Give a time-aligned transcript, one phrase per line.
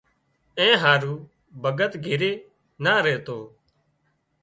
[0.59, 1.13] اين هارو
[1.63, 2.31] ڀڳت گھري
[2.83, 3.39] نا ريتو